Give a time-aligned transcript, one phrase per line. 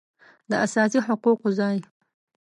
[0.51, 1.77] داساسي حقوقو ځای